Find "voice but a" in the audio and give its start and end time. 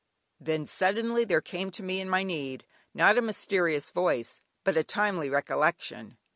3.91-4.83